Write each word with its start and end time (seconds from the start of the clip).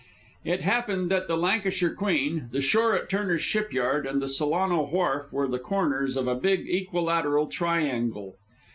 It 0.43 0.61
happened 0.61 1.11
that 1.11 1.27
the 1.27 1.37
Lancashire 1.37 1.93
Queen, 1.93 2.49
the 2.51 2.59
shore 2.59 2.95
at 2.95 3.07
Turner's 3.07 3.43
Shipyard, 3.43 4.07
and 4.07 4.19
the 4.19 4.27
Solano 4.27 4.87
Wharf 4.89 5.31
were 5.31 5.47
the 5.47 5.59
corners 5.59 6.17
of 6.17 6.27
a 6.27 6.33
big 6.33 6.67
equilateral 6.67 7.45
triangle. 7.45 8.33